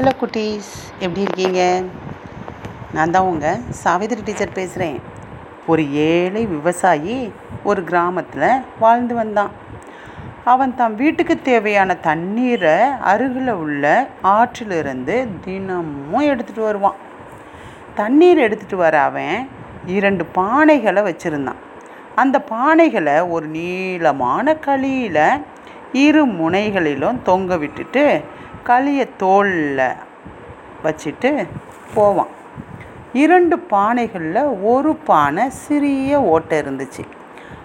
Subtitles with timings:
[0.00, 0.68] Hello குட்டீஸ்
[1.04, 1.62] எப்படி இருக்கீங்க?
[2.96, 4.96] நான் தான் உங்கள் சாவித்ரி டீச்சர் பேசுகிறேன்
[5.70, 7.16] ஒரு ஏழை விவசாயி
[7.70, 9.52] ஒரு கிராமத்தில் வாழ்ந்து வந்தான்.
[10.52, 12.74] அவன் தன் வீட்டுக்கு தேவையான தண்ணீரை
[13.12, 13.92] அருகில் உள்ள
[14.36, 16.98] ஆற்றிலிருந்து தினமும் எடுத்துகிட்டு வருவான்.
[18.00, 19.38] தண்ணீர் எடுத்துகிட்டு வர அவன்
[19.98, 21.62] இரண்டு பானைகளை வச்சுருந்தான்.
[22.24, 25.24] அந்த பானைகளை ஒரு நீளமான களியில்
[26.06, 28.04] இரு முனைகளிலும் தொங்க விட்டுட்டு
[28.68, 29.86] களியை தோளில்
[30.84, 31.30] வச்சுட்டு
[31.94, 32.32] போவான்.
[33.22, 34.42] இரண்டு பானைகளில்
[34.72, 37.04] ஒரு பானை சிறிய ஓட்டை இருந்துச்சு.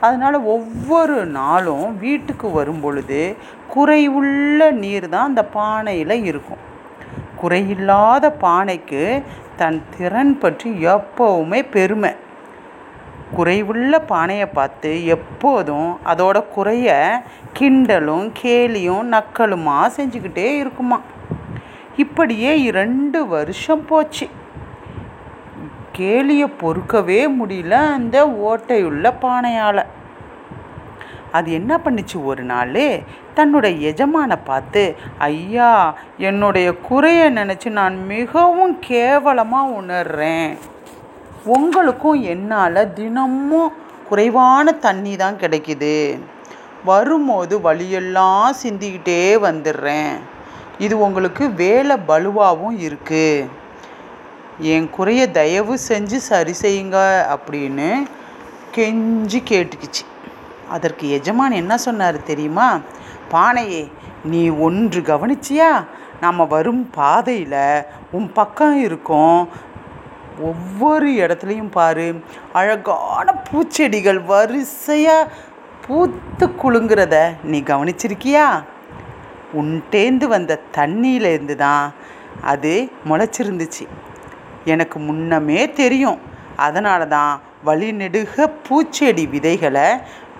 [0.00, 3.20] அதனால் ஒவ்வொரு நாளும் வீட்டுக்கு வரும் பொழுது
[3.74, 6.62] குறைவுள்ள நீர் தான் அந்த பானையில் இருக்கும்.
[7.42, 9.02] குறையில்லாத பானைக்கு
[9.56, 12.12] தன் திறன் பற்றி எப்போவுமே பெருமை.
[13.36, 17.20] குறைவுள்ள பானையை பார்த்து எப்போதும் அதோட குறைய
[17.58, 21.00] கிண்டலும் கேலியும் நக்கலுமா செஞ்சுக்கிட்டே இருக்குமா.
[21.96, 24.28] இப்படியே இரண்டு வருஷம் போச்சு.
[25.98, 29.84] கேலியை பொறுக்கவே முடியல அந்த ஓட்டையுள்ள பானையால்.
[31.32, 33.02] அது என்ன பண்ணுச்சு ஒரு நாள்?
[33.34, 40.56] தன்னுடைய எஜமானை பார்த்து ஐயா என்னுடைய குறையை நினச்சி நான் மிகவும் கேவலமாக உணர்றேன்.
[41.54, 43.72] உங்களுக்கும் என்னால் தினமும்
[44.08, 45.94] குறைவான தண்ணி தான் கிடைக்குது.
[46.88, 50.12] வரும்போது வழியெல்லாம் சிந்திக்கிட்டே வந்துடுறேன்
[50.84, 53.48] இது உங்களுக்கு வேலை பலுவாகவும் இருக்குது
[54.74, 56.98] என் குறைய தயவு செஞ்சு சரி செய்யுங்க
[57.34, 57.88] அப்படின்னு
[58.76, 60.04] கெஞ்சி கேட்டுக்குச்சு.
[60.74, 62.68] அதற்கு எஜமான் என்ன சொன்னார் தெரியுமா?
[63.32, 63.82] பானையே
[64.32, 65.70] நீ ஒன்று கவனிச்சியா?
[66.20, 67.60] நம்ம வரும் பாதையில்
[68.16, 69.38] உன் பக்கம் இருக்கும்
[70.40, 72.22] ஒவ்வொரு இடத்துலையும் பாரு
[72.52, 75.30] அழகான பூச்செடிகள் வரிசையாக
[75.86, 78.62] பூத்து குலுங்குறத நீ கவனிச்சிருக்கியா?
[79.60, 81.92] உன்டேந்து வந்த தண்ணியிலேருந்து தான்
[82.42, 83.84] அது முளைச்சிருந்துச்சு.
[84.64, 86.18] எனக்கு முன்னமே தெரியும்.
[86.56, 89.88] அதனால தான் வழி நெடுக பூச்செடி விதைகளை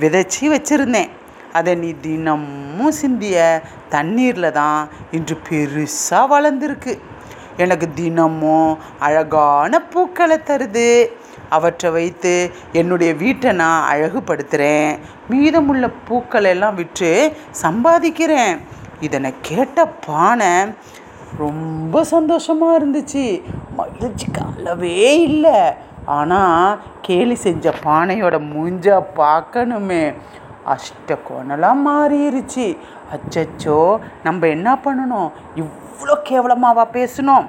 [0.00, 1.10] விதைச்சி வச்சுருந்தேன்.
[1.52, 6.98] அதை நீ தினமும் சிந்திய தண்ணீரில் தான் இன்று பெருசாக வளர்ந்துருக்கு.
[7.64, 8.70] எனக்கு தினமும்
[9.06, 10.90] அழகான பூக்களை தருது.
[11.56, 12.34] அவற்றை வைத்து
[12.80, 14.90] என்னுடைய வீட்டை நான் அழகுபடுத்துகிறேன்
[15.30, 17.12] மீதமுள்ள பூக்களை எல்லாம் விற்று
[17.62, 18.54] சம்பாதிக்கிறேன்.
[19.06, 20.52] இதனை கேட்ட பானை
[21.42, 23.24] ரொம்ப சந்தோஷமாக இருந்துச்சு.
[23.80, 25.58] மகிழ்ச்சிக்கு அளவே இல்லை.
[26.18, 28.86] ஆனால் கேலி செஞ்ச பானையோட மூஞ்ச
[29.20, 30.04] பார்க்கணுமே.
[30.66, 32.66] அஷ்டகோணலாம் மாறிடுச்சு
[33.14, 35.30] அச்சச்சோ நம்ம என்ன பண்ணணும்?
[35.62, 37.46] இவ்வளோ கேவலமாவா பேசணும்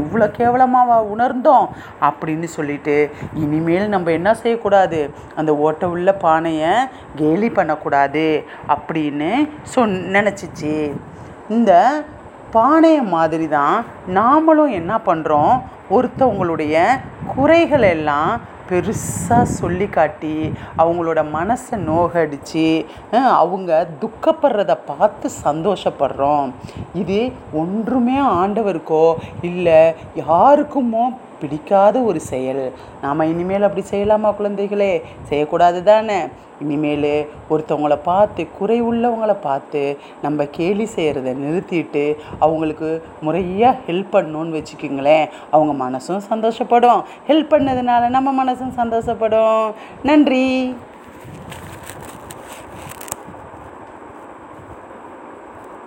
[0.00, 1.66] இவ்வளோ கேவலமாவா உணர்ந்தோம்
[2.00, 5.10] அப்படின்னு சொல்லிட்டு இனிமேல் நம்ம என்ன செய்யக்கூடாது?
[5.36, 6.72] அந்த ஓட்ட உள்ள பானையை
[7.16, 9.30] கேலி பண்ணக்கூடாது அப்படின்னு
[9.62, 10.74] சொன் நினச்சிச்சு.
[11.48, 12.02] இந்த
[12.50, 15.54] பானையை மாதிரி தான் நாமளும் என்ன பண்ணுறோம்
[15.90, 16.76] ஒருத்தவங்களுடைய
[17.36, 18.32] குறைகள் எல்லாம்
[18.70, 20.34] பெருசாக சொல்லி காட்டி
[20.82, 22.66] அவங்களோட மனசை நோகடிச்சு
[23.42, 23.70] அவங்க
[24.02, 26.48] துக்கப்படுறத பார்த்து சந்தோஷப்படுறோம்.
[27.02, 27.20] இது
[27.62, 29.04] ஒன்றுமே ஆண்டவருக்கோ
[29.50, 29.80] இல்லை
[30.24, 31.04] யாருக்குமோ
[31.40, 32.72] பிடிக்காத ஒரு செயல்.
[33.02, 35.02] நாம் இனிமேல் அப்படி செய்யலாமா குழந்தைகளே?
[35.22, 36.18] செய்யக்கூடாது தானே?
[36.60, 45.28] இனிமேல் ஒருத்தவங்கள பார்த்து குறை உள்ளவங்களை பார்த்து நம்ம கேலி செய்கிறத நிறுத்திட்டு அவங்களுக்கு முறையாக ஹெல்ப் பண்ணணும்னு வச்சுக்கோங்களேன்.
[45.50, 47.02] அவங்க மனசும் சந்தோஷப்படும்.
[47.28, 49.72] ஹெல்ப் பண்ணதுனால நம்ம மனசும் சந்தோஷப்படும்.
[50.02, 50.76] நன்றி.